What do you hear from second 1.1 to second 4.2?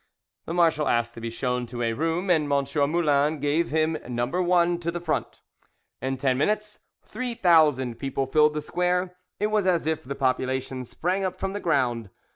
to be shown to a room, and M. Moulin gave him